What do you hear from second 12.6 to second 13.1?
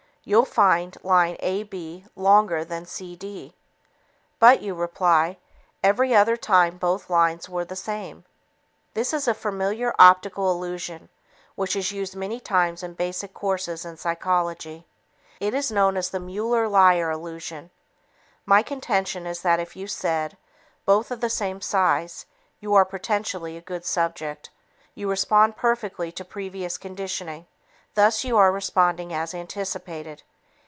in